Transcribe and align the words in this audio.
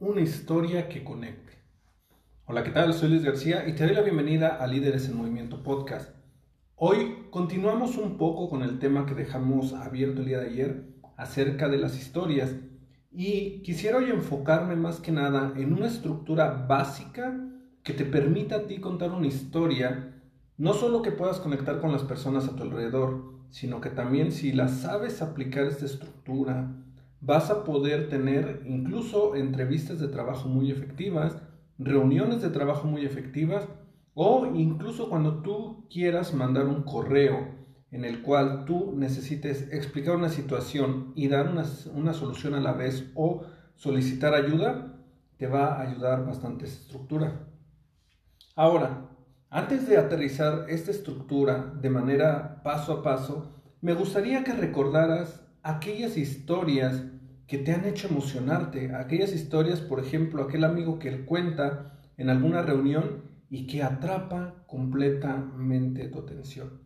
Una 0.00 0.20
historia 0.20 0.88
que 0.88 1.02
conecte. 1.02 1.54
Hola, 2.46 2.62
¿qué 2.62 2.70
tal? 2.70 2.94
Soy 2.94 3.08
Luis 3.08 3.24
García 3.24 3.66
y 3.66 3.74
te 3.74 3.84
doy 3.84 3.96
la 3.96 4.02
bienvenida 4.02 4.50
a 4.50 4.68
Líderes 4.68 5.08
en 5.08 5.16
Movimiento 5.16 5.64
Podcast. 5.64 6.14
Hoy 6.76 7.26
continuamos 7.30 7.96
un 7.96 8.16
poco 8.16 8.48
con 8.48 8.62
el 8.62 8.78
tema 8.78 9.06
que 9.06 9.16
dejamos 9.16 9.72
abierto 9.72 10.20
el 10.20 10.28
día 10.28 10.38
de 10.38 10.50
ayer 10.50 10.84
acerca 11.16 11.68
de 11.68 11.78
las 11.78 11.98
historias 11.98 12.54
y 13.10 13.60
quisiera 13.62 13.98
hoy 13.98 14.10
enfocarme 14.10 14.76
más 14.76 15.00
que 15.00 15.10
nada 15.10 15.52
en 15.56 15.72
una 15.72 15.88
estructura 15.88 16.64
básica 16.68 17.36
que 17.82 17.92
te 17.92 18.04
permita 18.04 18.54
a 18.54 18.66
ti 18.68 18.78
contar 18.78 19.10
una 19.10 19.26
historia, 19.26 20.14
no 20.58 20.74
solo 20.74 21.02
que 21.02 21.10
puedas 21.10 21.40
conectar 21.40 21.80
con 21.80 21.90
las 21.90 22.04
personas 22.04 22.46
a 22.46 22.54
tu 22.54 22.62
alrededor, 22.62 23.32
sino 23.50 23.80
que 23.80 23.90
también 23.90 24.30
si 24.30 24.52
la 24.52 24.68
sabes 24.68 25.22
aplicar 25.22 25.64
esta 25.64 25.86
estructura, 25.86 26.72
vas 27.20 27.50
a 27.50 27.64
poder 27.64 28.08
tener 28.08 28.62
incluso 28.64 29.34
entrevistas 29.34 29.98
de 29.98 30.08
trabajo 30.08 30.48
muy 30.48 30.70
efectivas, 30.70 31.36
reuniones 31.78 32.42
de 32.42 32.50
trabajo 32.50 32.86
muy 32.86 33.04
efectivas, 33.04 33.68
o 34.14 34.46
incluso 34.46 35.08
cuando 35.08 35.42
tú 35.42 35.86
quieras 35.88 36.34
mandar 36.34 36.66
un 36.66 36.82
correo 36.82 37.58
en 37.90 38.04
el 38.04 38.22
cual 38.22 38.64
tú 38.64 38.92
necesites 38.96 39.72
explicar 39.72 40.16
una 40.16 40.28
situación 40.28 41.12
y 41.14 41.28
dar 41.28 41.48
una, 41.48 42.12
solución 42.12 42.54
a 42.54 42.60
la 42.60 42.72
vez 42.72 43.10
o 43.14 43.44
solicitar 43.76 44.34
ayuda, 44.34 44.96
te 45.38 45.46
va 45.46 45.74
a 45.74 45.82
ayudar 45.82 46.26
bastante 46.26 46.66
esa 46.66 46.80
estructura. 46.80 47.46
Ahora, 48.54 49.08
antes 49.50 49.88
de 49.88 49.96
aterrizar 49.96 50.66
esta 50.68 50.90
estructura 50.90 51.72
de 51.80 51.88
manera 51.88 52.60
paso 52.62 52.92
a 52.92 53.02
paso, 53.02 53.54
me 53.80 53.94
gustaría 53.94 54.44
que 54.44 54.52
recordaras 54.52 55.47
aquellas 55.62 56.16
historias 56.16 57.04
que 57.46 57.58
te 57.58 57.72
han 57.72 57.86
hecho 57.86 58.08
emocionarte, 58.08 58.94
aquellas 58.94 59.32
historias, 59.32 59.80
por 59.80 60.00
ejemplo, 60.00 60.42
aquel 60.42 60.64
amigo 60.64 60.98
que 60.98 61.24
cuenta 61.24 61.98
en 62.16 62.30
alguna 62.30 62.62
reunión 62.62 63.22
y 63.50 63.66
que 63.66 63.82
atrapa 63.82 64.64
completamente 64.66 66.08
tu 66.08 66.20
atención. 66.20 66.80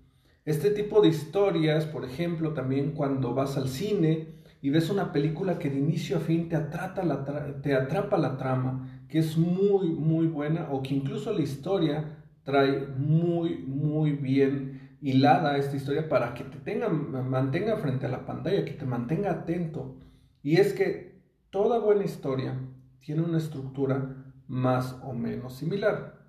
Este 0.44 0.70
tipo 0.70 1.00
de 1.00 1.08
historias, 1.08 1.86
por 1.86 2.04
ejemplo, 2.04 2.52
también 2.52 2.92
cuando 2.92 3.34
vas 3.34 3.56
al 3.56 3.68
cine 3.68 4.28
y 4.60 4.70
ves 4.70 4.90
una 4.90 5.12
película 5.12 5.58
que 5.58 5.70
de 5.70 5.78
inicio 5.78 6.16
a 6.16 6.20
fin 6.20 6.48
te, 6.48 6.56
atrapa 6.56 7.04
la, 7.04 7.24
te 7.62 7.74
atrapa 7.74 8.16
la 8.18 8.36
trama, 8.36 9.04
que 9.08 9.18
es 9.18 9.36
muy, 9.36 9.90
muy 9.90 10.26
buena, 10.26 10.68
o 10.70 10.82
que 10.82 10.94
incluso 10.94 11.32
la 11.32 11.42
historia 11.42 12.18
trae 12.44 12.86
muy, 12.96 13.58
muy 13.66 14.12
bien 14.12 14.91
hilada 15.02 15.58
esta 15.58 15.76
historia 15.76 16.08
para 16.08 16.32
que 16.32 16.44
te 16.44 16.58
tenga, 16.58 16.88
mantenga 16.88 17.76
frente 17.76 18.06
a 18.06 18.08
la 18.08 18.24
pantalla, 18.24 18.64
que 18.64 18.72
te 18.72 18.86
mantenga 18.86 19.32
atento. 19.32 19.98
Y 20.42 20.56
es 20.56 20.72
que 20.72 21.20
toda 21.50 21.80
buena 21.80 22.04
historia 22.04 22.56
tiene 23.00 23.22
una 23.22 23.38
estructura 23.38 24.32
más 24.46 24.96
o 25.02 25.12
menos 25.12 25.56
similar. 25.56 26.22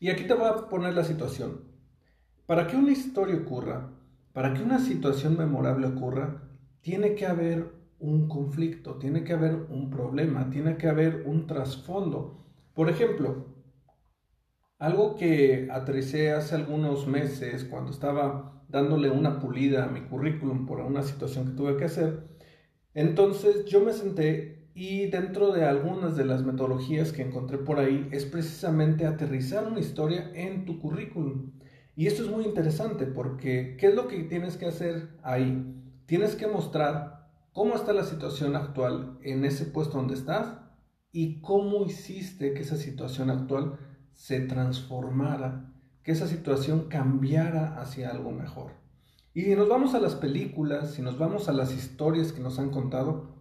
Y 0.00 0.08
aquí 0.08 0.24
te 0.24 0.34
voy 0.34 0.48
a 0.48 0.68
poner 0.68 0.94
la 0.94 1.04
situación. 1.04 1.64
Para 2.46 2.66
que 2.66 2.76
una 2.76 2.92
historia 2.92 3.36
ocurra, 3.36 3.90
para 4.32 4.54
que 4.54 4.62
una 4.62 4.78
situación 4.78 5.36
memorable 5.36 5.86
ocurra, 5.86 6.48
tiene 6.80 7.14
que 7.14 7.26
haber 7.26 7.74
un 7.98 8.28
conflicto, 8.28 8.96
tiene 8.96 9.22
que 9.22 9.34
haber 9.34 9.54
un 9.68 9.90
problema, 9.90 10.48
tiene 10.48 10.76
que 10.76 10.88
haber 10.88 11.24
un 11.26 11.46
trasfondo. 11.46 12.42
Por 12.74 12.88
ejemplo, 12.88 13.55
algo 14.78 15.16
que 15.16 15.68
aterricé 15.70 16.32
hace 16.32 16.54
algunos 16.54 17.06
meses 17.06 17.64
cuando 17.64 17.90
estaba 17.90 18.62
dándole 18.68 19.10
una 19.10 19.38
pulida 19.40 19.84
a 19.84 19.88
mi 19.88 20.02
currículum 20.02 20.66
por 20.66 20.80
una 20.80 21.02
situación 21.02 21.46
que 21.46 21.56
tuve 21.56 21.76
que 21.76 21.84
hacer, 21.84 22.28
entonces 22.94 23.64
yo 23.66 23.80
me 23.80 23.92
senté 23.92 24.70
y 24.74 25.06
dentro 25.06 25.52
de 25.52 25.64
algunas 25.64 26.16
de 26.16 26.26
las 26.26 26.44
metodologías 26.44 27.12
que 27.12 27.22
encontré 27.22 27.56
por 27.56 27.78
ahí 27.78 28.08
es 28.10 28.26
precisamente 28.26 29.06
aterrizar 29.06 29.66
una 29.66 29.80
historia 29.80 30.30
en 30.34 30.66
tu 30.66 30.78
currículum. 30.78 31.52
Y 31.94 32.08
esto 32.08 32.22
es 32.22 32.30
muy 32.30 32.44
interesante 32.44 33.06
porque 33.06 33.76
¿qué 33.78 33.86
es 33.86 33.94
lo 33.94 34.06
que 34.06 34.24
tienes 34.24 34.58
que 34.58 34.66
hacer 34.66 35.16
ahí? 35.22 35.74
Tienes 36.04 36.34
que 36.34 36.46
mostrar 36.46 37.30
cómo 37.52 37.74
está 37.74 37.94
la 37.94 38.04
situación 38.04 38.54
actual 38.54 39.18
en 39.22 39.46
ese 39.46 39.64
puesto 39.64 39.96
donde 39.96 40.12
estás 40.12 40.58
y 41.10 41.40
cómo 41.40 41.86
hiciste 41.86 42.52
que 42.52 42.60
esa 42.60 42.76
situación 42.76 43.30
actual 43.30 43.78
se 44.16 44.40
transformara, 44.40 45.72
que 46.02 46.10
esa 46.10 46.26
situación 46.26 46.88
cambiara 46.88 47.80
hacia 47.80 48.10
algo 48.10 48.32
mejor. 48.32 48.72
Y 49.32 49.42
si 49.42 49.54
nos 49.54 49.68
vamos 49.68 49.94
a 49.94 50.00
las 50.00 50.16
películas, 50.16 50.94
si 50.94 51.02
nos 51.02 51.18
vamos 51.18 51.48
a 51.48 51.52
las 51.52 51.72
historias 51.72 52.32
que 52.32 52.40
nos 52.40 52.58
han 52.58 52.70
contado, 52.70 53.36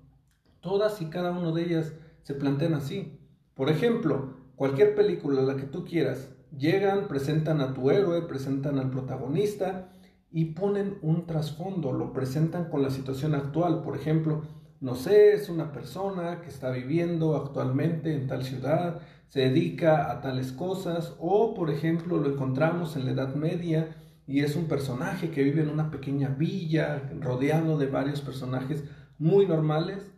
todas 0.60 1.02
y 1.02 1.06
cada 1.06 1.32
una 1.32 1.52
de 1.52 1.64
ellas 1.64 1.94
se 2.22 2.36
plantean 2.36 2.76
así. 2.76 3.20
Por 3.56 3.70
ejemplo, 3.70 4.36
cualquier 4.56 4.94
película, 4.94 5.42
la 5.42 5.56
que 5.56 5.64
tú 5.64 5.84
quieras, 5.84 6.30
Llegan, 6.58 7.10
presentan 7.10 7.60
a 7.60 7.74
tu 7.74 7.92
héroe, 7.92 8.22
presentan 8.22 8.80
al 8.80 8.90
protagonista 8.90 9.90
y 10.32 10.46
ponen 10.46 10.98
un 11.02 11.26
trasfondo, 11.26 11.92
lo 11.92 12.14
presentan 12.14 12.70
con 12.70 12.82
la 12.82 12.92
situación 12.92 13.36
actual. 13.36 13.82
Por 13.84 13.98
ejemplo, 13.98 14.44
no 14.82 14.96
sé, 14.96 15.34
es 15.34 15.50
una 15.50 15.72
persona 15.72 16.42
que 16.42 16.50
está 16.50 16.70
viviendo 16.70 17.36
actualmente 17.36 18.14
en 18.14 18.28
tal 18.28 18.44
ciudad, 18.44 19.02
se 19.28 19.42
dedica 19.42 20.12
a 20.12 20.22
tales 20.22 20.52
cosas, 20.52 21.16
o 21.20 21.54
por 21.54 21.70
ejemplo 21.70 22.18
lo 22.18 22.32
encontramos 22.34 22.96
en 22.96 23.06
la 23.06 23.12
Edad 23.12 23.36
Media 23.36 23.96
y 24.28 24.42
es 24.42 24.56
un 24.56 24.66
personaje 24.66 25.30
que 25.30 25.44
vive 25.44 25.62
en 25.62 25.70
una 25.70 25.92
pequeña 25.92 26.30
villa 26.30 27.10
rodeado 27.20 27.78
de 27.78 27.88
varios 27.88 28.22
personajes 28.22 28.84
muy 29.18 29.46
normales, 29.46 30.12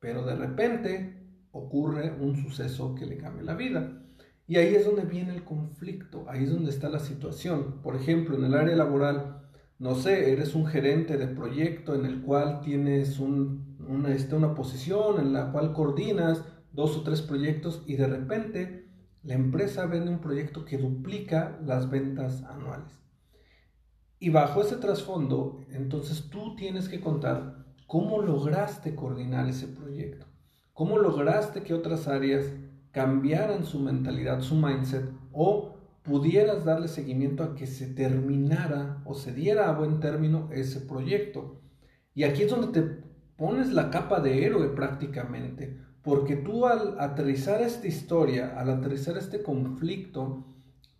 pero 0.00 0.24
de 0.24 0.36
repente 0.36 1.16
ocurre 1.52 2.14
un 2.20 2.36
suceso 2.36 2.94
que 2.94 3.06
le 3.06 3.16
cambia 3.16 3.44
la 3.44 3.54
vida. 3.54 4.02
Y 4.48 4.56
ahí 4.56 4.74
es 4.74 4.86
donde 4.86 5.02
viene 5.02 5.34
el 5.34 5.44
conflicto, 5.44 6.24
ahí 6.28 6.44
es 6.44 6.52
donde 6.52 6.70
está 6.70 6.88
la 6.88 7.00
situación. 7.00 7.82
Por 7.82 7.96
ejemplo, 7.96 8.36
en 8.36 8.44
el 8.44 8.54
área 8.54 8.76
laboral, 8.76 9.45
no 9.78 9.94
sé, 9.94 10.32
eres 10.32 10.54
un 10.54 10.66
gerente 10.66 11.18
de 11.18 11.26
proyecto 11.26 11.94
en 11.94 12.06
el 12.06 12.22
cual 12.22 12.60
tienes 12.62 13.18
una, 13.18 14.14
este, 14.14 14.34
una 14.34 14.54
posición 14.54 15.20
en 15.20 15.32
la 15.32 15.52
cual 15.52 15.72
coordinas 15.72 16.42
dos 16.72 16.96
o 16.96 17.02
tres 17.02 17.22
proyectos 17.22 17.82
y 17.86 17.96
de 17.96 18.06
repente 18.06 18.88
la 19.22 19.34
empresa 19.34 19.86
vende 19.86 20.10
un 20.10 20.20
proyecto 20.20 20.64
que 20.64 20.78
duplica 20.78 21.58
las 21.64 21.90
ventas 21.90 22.42
anuales. 22.44 23.02
Y 24.18 24.30
bajo 24.30 24.62
ese 24.62 24.76
trasfondo, 24.76 25.60
entonces 25.70 26.30
tú 26.30 26.56
tienes 26.56 26.88
que 26.88 27.00
contar 27.00 27.66
cómo 27.86 28.22
lograste 28.22 28.94
coordinar 28.94 29.46
ese 29.48 29.68
proyecto, 29.68 30.26
cómo 30.72 30.98
lograste 30.98 31.62
que 31.62 31.74
otras 31.74 32.08
áreas 32.08 32.46
cambiaran 32.92 33.66
su 33.66 33.78
mentalidad, 33.80 34.40
su 34.40 34.54
mindset, 34.54 35.10
o 35.32 35.75
pudieras 36.06 36.64
darle 36.64 36.88
seguimiento 36.88 37.42
a 37.42 37.54
que 37.54 37.66
se 37.66 37.86
terminara 37.86 39.02
o 39.04 39.14
se 39.14 39.32
diera 39.32 39.68
a 39.68 39.72
buen 39.76 40.00
término 40.00 40.48
ese 40.52 40.80
proyecto. 40.80 41.60
Y 42.14 42.24
aquí 42.24 42.44
es 42.44 42.50
donde 42.50 42.68
te 42.68 43.02
pones 43.36 43.72
la 43.72 43.90
capa 43.90 44.20
de 44.20 44.46
héroe 44.46 44.68
prácticamente, 44.68 45.78
porque 46.02 46.36
tú 46.36 46.66
al 46.66 46.98
aterrizar 47.00 47.60
esta 47.60 47.86
historia, 47.86 48.58
al 48.58 48.70
aterrizar 48.70 49.16
este 49.16 49.42
conflicto, 49.42 50.46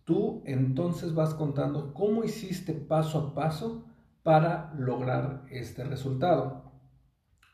tú 0.03 0.43
entonces 0.45 1.13
vas 1.13 1.33
contando 1.33 1.93
cómo 1.93 2.23
hiciste 2.23 2.73
paso 2.73 3.19
a 3.19 3.33
paso 3.33 3.85
para 4.23 4.73
lograr 4.77 5.45
este 5.49 5.83
resultado. 5.85 6.71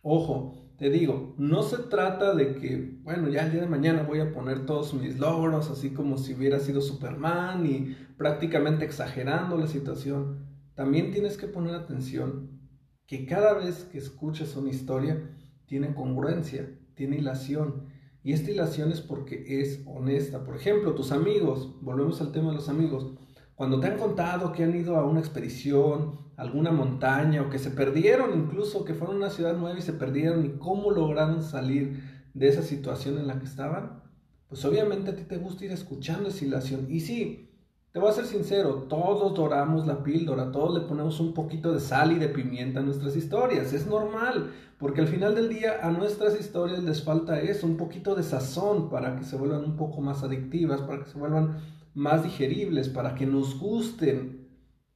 Ojo, 0.05 0.53
te 0.77 0.89
digo, 0.89 1.33
no 1.37 1.63
se 1.63 1.77
trata 1.77 2.35
de 2.35 2.55
que, 2.55 2.99
bueno, 3.03 3.29
ya 3.29 3.45
el 3.45 3.53
día 3.53 3.61
de 3.61 3.67
mañana 3.67 4.03
voy 4.03 4.19
a 4.19 4.33
poner 4.33 4.65
todos 4.65 4.93
mis 4.93 5.17
logros, 5.17 5.69
así 5.69 5.91
como 5.91 6.17
si 6.17 6.33
hubiera 6.33 6.59
sido 6.59 6.81
Superman 6.81 7.65
y 7.65 7.95
prácticamente 8.17 8.83
exagerando 8.83 9.55
la 9.57 9.67
situación. 9.67 10.45
También 10.75 11.11
tienes 11.11 11.37
que 11.37 11.47
poner 11.47 11.75
atención 11.75 12.59
que 13.07 13.25
cada 13.25 13.53
vez 13.53 13.85
que 13.85 13.97
escuches 13.97 14.57
una 14.57 14.71
historia, 14.71 15.37
tiene 15.67 15.95
congruencia, 15.95 16.69
tiene 16.95 17.17
hilación, 17.17 17.87
Y 18.25 18.31
esta 18.33 18.51
hilación 18.51 18.91
es 18.91 19.01
porque 19.01 19.61
es 19.61 19.83
honesta. 19.85 20.43
Por 20.43 20.55
ejemplo, 20.55 20.95
tus 20.95 21.11
amigos, 21.11 21.75
volvemos 21.81 22.21
al 22.21 22.31
tema 22.31 22.49
de 22.49 22.55
los 22.55 22.69
amigos, 22.69 23.13
cuando 23.55 23.79
te 23.79 23.87
han 23.87 23.97
contado 23.97 24.51
que 24.51 24.63
han 24.63 24.75
ido 24.75 24.97
a 24.97 25.05
una 25.05 25.19
expedición, 25.19 26.22
alguna 26.35 26.71
montaña 26.71 27.41
o 27.41 27.49
que 27.49 27.59
se 27.59 27.71
perdieron 27.71 28.37
incluso, 28.37 28.85
que 28.85 28.93
fueron 28.93 29.17
a 29.17 29.19
una 29.19 29.29
ciudad 29.29 29.55
nueva 29.55 29.77
y 29.77 29.81
se 29.81 29.93
perdieron 29.93 30.45
y 30.45 30.49
cómo 30.57 30.91
lograron 30.91 31.43
salir 31.43 32.03
de 32.33 32.47
esa 32.47 32.63
situación 32.63 33.17
en 33.17 33.27
la 33.27 33.39
que 33.39 33.45
estaban, 33.45 34.01
pues 34.47 34.63
obviamente 34.65 35.11
a 35.11 35.15
ti 35.15 35.23
te 35.23 35.37
gusta 35.37 35.65
ir 35.65 35.71
escuchando 35.71 36.29
esa 36.29 36.45
hilación. 36.45 36.87
Y 36.89 37.01
sí, 37.01 37.49
te 37.91 37.99
voy 37.99 38.09
a 38.09 38.13
ser 38.13 38.25
sincero, 38.25 38.87
todos 38.89 39.35
doramos 39.35 39.85
la 39.85 40.03
píldora, 40.03 40.51
todos 40.51 40.73
le 40.73 40.87
ponemos 40.87 41.19
un 41.19 41.33
poquito 41.33 41.71
de 41.71 41.79
sal 41.79 42.11
y 42.11 42.19
de 42.19 42.29
pimienta 42.29 42.79
a 42.79 42.83
nuestras 42.83 43.15
historias, 43.15 43.71
es 43.71 43.85
normal, 43.85 44.51
porque 44.79 45.01
al 45.01 45.07
final 45.07 45.35
del 45.35 45.49
día 45.49 45.77
a 45.83 45.91
nuestras 45.91 46.39
historias 46.39 46.81
les 46.83 47.03
falta 47.03 47.39
eso, 47.39 47.67
un 47.67 47.77
poquito 47.77 48.15
de 48.15 48.23
sazón 48.23 48.89
para 48.89 49.15
que 49.15 49.23
se 49.23 49.35
vuelvan 49.35 49.63
un 49.63 49.75
poco 49.75 50.01
más 50.01 50.23
adictivas, 50.23 50.81
para 50.81 51.03
que 51.03 51.09
se 51.09 51.19
vuelvan 51.19 51.59
más 51.93 52.23
digeribles, 52.23 52.89
para 52.89 53.13
que 53.13 53.27
nos 53.27 53.59
gusten. 53.59 54.47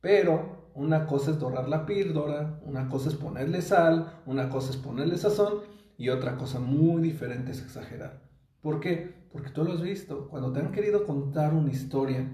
Pero 0.02 0.57
una 0.78 1.08
cosa 1.08 1.32
es 1.32 1.40
dorar 1.40 1.68
la 1.68 1.88
píldora, 1.88 2.60
una 2.64 2.88
cosa 2.88 3.10
es 3.10 3.16
ponerle 3.16 3.64
sal, 3.64 4.22
una 4.28 4.48
cosa 4.48 4.70
es 4.70 4.78
ponerle 4.78 5.18
sazón 5.18 5.62
y 5.98 6.10
otra 6.10 6.38
cosa 6.38 6.60
muy 6.60 7.02
diferente 7.02 7.52
es 7.52 7.64
exagerar. 7.64 8.22
¿Por 8.62 8.80
qué? 8.80 9.12
Porque 9.32 9.50
tú 9.50 9.64
lo 9.64 9.74
has 9.74 9.82
visto, 9.82 10.28
cuando 10.28 10.54
te 10.54 10.60
han 10.60 10.72
querido 10.72 11.04
contar 11.04 11.56
una 11.56 11.72
historia 11.72 12.32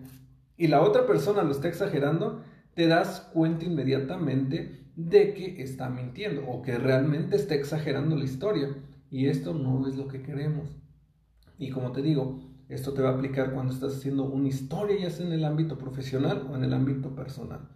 y 0.57 0.67
la 0.67 0.81
otra 0.81 1.07
persona 1.07 1.43
lo 1.43 1.51
está 1.51 1.69
exagerando, 1.69 2.41
te 2.73 2.87
das 2.87 3.21
cuenta 3.33 3.63
inmediatamente 3.63 4.89
de 4.97 5.33
que 5.33 5.63
está 5.63 5.89
mintiendo 5.89 6.45
o 6.45 6.61
que 6.61 6.77
realmente 6.77 7.37
está 7.37 7.55
exagerando 7.55 8.17
la 8.17 8.25
historia. 8.25 8.75
Y 9.09 9.27
esto 9.27 9.53
no 9.53 9.87
es 9.87 9.95
lo 9.95 10.09
que 10.09 10.21
queremos. 10.21 10.67
Y 11.57 11.69
como 11.69 11.93
te 11.93 12.01
digo, 12.01 12.41
esto 12.67 12.91
te 12.91 13.03
va 13.03 13.11
a 13.11 13.13
aplicar 13.13 13.53
cuando 13.53 13.73
estás 13.73 13.95
haciendo 13.95 14.25
una 14.25 14.49
historia, 14.49 14.97
ya 14.99 15.09
sea 15.11 15.25
en 15.25 15.31
el 15.31 15.45
ámbito 15.45 15.77
profesional 15.77 16.45
o 16.51 16.57
en 16.57 16.65
el 16.65 16.73
ámbito 16.73 17.15
personal. 17.15 17.69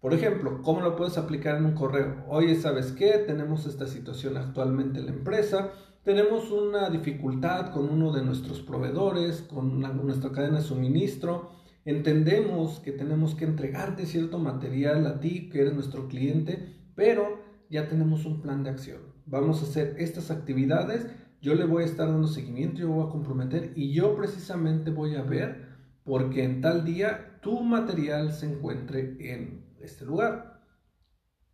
Por 0.00 0.14
ejemplo, 0.14 0.62
¿cómo 0.62 0.80
lo 0.80 0.96
puedes 0.96 1.18
aplicar 1.18 1.56
en 1.56 1.66
un 1.66 1.74
correo? 1.74 2.24
Oye, 2.28 2.54
¿sabes 2.56 2.92
qué? 2.92 3.18
Tenemos 3.26 3.66
esta 3.66 3.86
situación 3.86 4.36
actualmente 4.36 5.00
en 5.00 5.06
la 5.06 5.12
empresa, 5.12 5.72
tenemos 6.04 6.50
una 6.50 6.88
dificultad 6.88 7.72
con 7.72 7.90
uno 7.90 8.12
de 8.12 8.22
nuestros 8.22 8.60
proveedores, 8.60 9.42
con 9.42 9.80
nuestra 9.80 10.30
cadena 10.30 10.58
de 10.58 10.64
suministro, 10.64 11.50
Entendemos 11.88 12.80
que 12.80 12.92
tenemos 12.92 13.34
que 13.34 13.46
entregarte 13.46 14.04
cierto 14.04 14.38
material 14.38 15.06
a 15.06 15.20
ti, 15.20 15.48
que 15.48 15.62
eres 15.62 15.72
nuestro 15.72 16.06
cliente, 16.06 16.76
pero 16.94 17.40
ya 17.70 17.88
tenemos 17.88 18.26
un 18.26 18.42
plan 18.42 18.62
de 18.62 18.68
acción. 18.68 19.00
Vamos 19.24 19.62
a 19.62 19.64
hacer 19.64 19.94
estas 19.98 20.30
actividades, 20.30 21.06
yo 21.40 21.54
le 21.54 21.64
voy 21.64 21.84
a 21.84 21.86
estar 21.86 22.08
dando 22.08 22.28
seguimiento, 22.28 22.80
yo 22.80 22.90
voy 22.90 23.06
a 23.06 23.10
comprometer 23.10 23.72
y 23.74 23.94
yo 23.94 24.14
precisamente 24.16 24.90
voy 24.90 25.16
a 25.16 25.22
ver 25.22 25.66
porque 26.04 26.44
en 26.44 26.60
tal 26.60 26.84
día 26.84 27.38
tu 27.40 27.62
material 27.62 28.32
se 28.32 28.52
encuentre 28.52 29.16
en 29.20 29.64
este 29.80 30.04
lugar. 30.04 30.58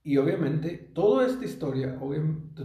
Y 0.03 0.19
obviamente 0.19 0.77
toda 0.95 1.27
esta 1.27 1.45
historia 1.47 1.99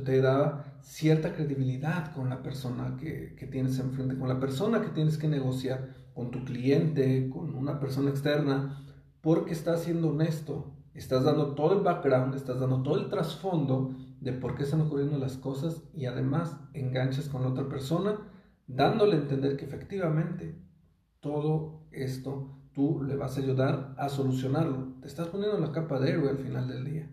te 0.03 0.21
da 0.21 0.79
cierta 0.81 1.33
credibilidad 1.33 2.13
con 2.13 2.29
la 2.29 2.43
persona 2.43 2.97
que, 2.97 3.33
que 3.35 3.47
tienes 3.47 3.79
enfrente, 3.79 4.17
con 4.17 4.27
la 4.27 4.41
persona 4.41 4.81
que 4.81 4.89
tienes 4.89 5.17
que 5.17 5.29
negociar 5.29 5.95
con 6.13 6.31
tu 6.31 6.43
cliente, 6.43 7.29
con 7.29 7.55
una 7.55 7.79
persona 7.79 8.09
externa, 8.09 8.85
porque 9.21 9.53
estás 9.53 9.83
siendo 9.83 10.09
honesto, 10.09 10.75
estás 10.93 11.23
dando 11.23 11.55
todo 11.55 11.77
el 11.77 11.83
background, 11.83 12.35
estás 12.35 12.59
dando 12.59 12.83
todo 12.83 12.99
el 12.99 13.09
trasfondo 13.09 13.95
de 14.19 14.33
por 14.33 14.55
qué 14.55 14.63
están 14.63 14.81
ocurriendo 14.81 15.17
las 15.17 15.37
cosas 15.37 15.83
y 15.93 16.05
además 16.07 16.59
enganchas 16.73 17.29
con 17.29 17.43
la 17.43 17.49
otra 17.49 17.69
persona, 17.69 18.19
dándole 18.67 19.15
a 19.15 19.19
entender 19.19 19.55
que 19.55 19.63
efectivamente 19.63 20.61
todo 21.21 21.87
esto 21.91 22.58
tú 22.79 23.03
le 23.03 23.17
vas 23.17 23.35
a 23.35 23.41
ayudar 23.41 23.93
a 23.97 24.07
solucionarlo. 24.07 24.93
Te 25.01 25.07
estás 25.09 25.27
poniendo 25.27 25.59
la 25.59 25.73
capa 25.73 25.99
de 25.99 26.11
héroe 26.11 26.29
al 26.29 26.37
final 26.37 26.69
del 26.69 26.85
día, 26.85 27.11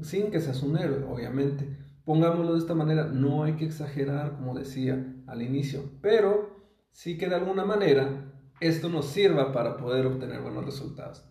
sin 0.00 0.30
que 0.30 0.38
seas 0.38 0.62
un 0.62 0.78
héroe, 0.78 1.02
obviamente. 1.02 1.76
Pongámoslo 2.04 2.52
de 2.52 2.60
esta 2.60 2.76
manera, 2.76 3.06
no 3.06 3.42
hay 3.42 3.54
que 3.56 3.64
exagerar, 3.64 4.36
como 4.36 4.54
decía 4.54 5.04
al 5.26 5.42
inicio, 5.42 5.90
pero 6.00 6.54
sí 6.92 7.18
que 7.18 7.28
de 7.28 7.34
alguna 7.34 7.64
manera 7.64 8.32
esto 8.60 8.88
nos 8.88 9.06
sirva 9.06 9.52
para 9.52 9.76
poder 9.76 10.06
obtener 10.06 10.40
buenos 10.40 10.64
resultados. 10.64 11.24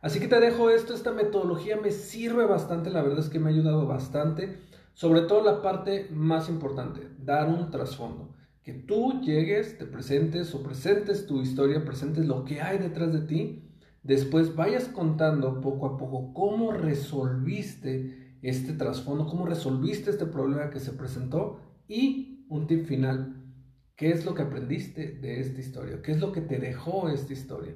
Así 0.00 0.20
que 0.20 0.28
te 0.28 0.40
dejo 0.40 0.70
esto, 0.70 0.94
esta 0.94 1.12
metodología 1.12 1.76
me 1.76 1.90
sirve 1.90 2.46
bastante, 2.46 2.88
la 2.88 3.02
verdad 3.02 3.18
es 3.18 3.28
que 3.28 3.38
me 3.38 3.50
ha 3.50 3.52
ayudado 3.52 3.86
bastante, 3.86 4.58
sobre 4.94 5.20
todo 5.20 5.44
la 5.44 5.60
parte 5.60 6.08
más 6.12 6.48
importante, 6.48 7.10
dar 7.18 7.46
un 7.46 7.70
trasfondo. 7.70 8.37
Que 8.68 8.74
tú 8.74 9.22
llegues, 9.22 9.78
te 9.78 9.86
presentes 9.86 10.54
o 10.54 10.62
presentes 10.62 11.26
tu 11.26 11.40
historia, 11.40 11.86
presentes 11.86 12.26
lo 12.26 12.44
que 12.44 12.60
hay 12.60 12.76
detrás 12.76 13.14
de 13.14 13.20
ti, 13.20 13.62
después 14.02 14.54
vayas 14.56 14.88
contando 14.88 15.62
poco 15.62 15.86
a 15.86 15.96
poco 15.96 16.34
cómo 16.34 16.72
resolviste 16.72 18.36
este 18.42 18.74
trasfondo, 18.74 19.26
cómo 19.26 19.46
resolviste 19.46 20.10
este 20.10 20.26
problema 20.26 20.68
que 20.68 20.80
se 20.80 20.92
presentó 20.92 21.62
y 21.88 22.44
un 22.50 22.66
tip 22.66 22.84
final, 22.84 23.42
¿Qué 23.96 24.10
es 24.10 24.26
lo 24.26 24.34
que 24.34 24.42
aprendiste 24.42 25.12
de 25.12 25.40
esta 25.40 25.60
historia? 25.60 26.02
¿Qué 26.02 26.12
es 26.12 26.20
lo 26.20 26.32
que 26.32 26.42
te 26.42 26.58
dejó 26.58 27.08
esta 27.08 27.32
historia? 27.32 27.74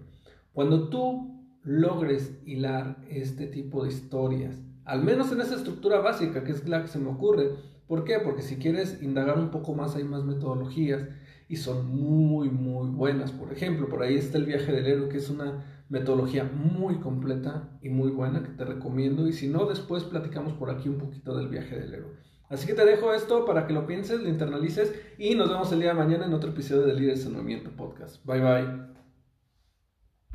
Cuando 0.53 0.91
tú 0.91 1.43
logres 1.62 2.39
hilar 2.44 2.99
este 3.09 3.47
tipo 3.47 3.83
de 3.83 3.89
historias, 3.89 4.61
al 4.85 5.03
menos 5.03 5.33
en 5.33 5.41
esa 5.41 5.55
estructura 5.55 6.00
básica, 6.00 6.44
que 6.44 6.53
es 6.53 6.69
la 6.69 6.83
que 6.83 6.89
se 6.89 6.99
me 6.99 7.09
ocurre, 7.09 7.71
¿por 7.87 8.05
qué? 8.05 8.19
Porque 8.19 8.43
si 8.43 8.56
quieres 8.56 9.02
indagar 9.02 9.38
un 9.38 9.50
poco 9.50 9.75
más 9.75 9.96
hay 9.96 10.05
más 10.05 10.25
metodologías 10.25 11.06
y 11.49 11.56
son 11.56 11.87
muy, 11.87 12.49
muy 12.49 12.88
buenas. 12.88 13.32
Por 13.32 13.52
ejemplo, 13.52 13.88
por 13.88 14.02
ahí 14.02 14.17
está 14.17 14.38
el 14.38 14.46
viaje 14.46 14.73
del 14.73 14.87
héroe, 14.87 15.08
que 15.08 15.19
es 15.19 15.29
una 15.29 15.64
metodología 15.88 16.44
muy 16.44 17.00
completa 17.00 17.69
y 17.82 17.90
muy 17.90 18.11
buena 18.11 18.43
que 18.43 18.50
te 18.50 18.64
recomiendo. 18.64 19.29
Y 19.29 19.32
si 19.32 19.49
no, 19.49 19.67
después 19.67 20.05
platicamos 20.05 20.55
por 20.55 20.70
aquí 20.70 20.88
un 20.88 20.99
poquito 20.99 21.37
del 21.37 21.49
viaje 21.49 21.79
del 21.79 21.93
héroe. 21.93 22.12
Así 22.49 22.67
que 22.67 22.75
te 22.75 22.84
dejo 22.84 23.14
esto 23.14 23.46
para 23.46 23.67
que 23.67 23.73
lo 23.73 23.87
pienses, 23.87 24.20
lo 24.20 24.29
internalices 24.29 24.94
y 25.19 25.34
nos 25.34 25.49
vemos 25.49 25.73
el 25.73 25.81
día 25.81 25.88
de 25.88 25.94
mañana 25.94 26.26
en 26.26 26.34
otro 26.34 26.50
episodio 26.50 26.82
de 26.82 26.94
Líderes 26.94 27.25
en 27.25 27.32
Movimiento 27.32 27.70
Podcast. 27.70 28.25
Bye 28.26 28.40
bye. 28.40 28.92